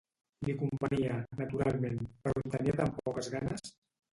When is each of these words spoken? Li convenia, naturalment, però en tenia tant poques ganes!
Li 0.47 0.53
convenia, 0.61 1.17
naturalment, 1.41 2.01
però 2.25 2.43
en 2.45 2.55
tenia 2.57 2.77
tant 2.81 2.93
poques 3.05 3.31
ganes! 3.37 3.71